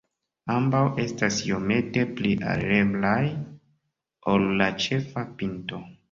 [0.51, 3.19] Ambaŭ estas iomete pli alireblaj
[4.33, 5.83] ol la ĉefa pinto.